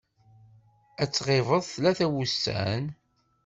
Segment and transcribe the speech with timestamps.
[1.01, 2.83] Ad tɣibeḍ tlata n wussan.